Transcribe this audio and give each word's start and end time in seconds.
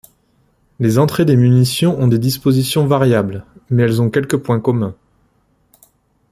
Les 0.79 0.97
entrées 0.97 1.25
des 1.25 1.35
munitions 1.35 1.95
ont 1.99 2.07
des 2.07 2.17
dispositions 2.17 2.87
variables, 2.87 3.45
mais 3.69 3.83
elles 3.83 4.01
ont 4.01 4.09
quelques 4.09 4.37
points 4.37 4.59
communs. 4.59 4.95